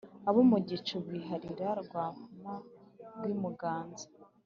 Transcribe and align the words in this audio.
abo 0.29 0.39
mu 0.49 0.57
gicu 0.67 0.95
birahira 1.05 1.69
rwahama 1.83 2.53
rw'i 3.13 3.33
muganza. 3.41 4.05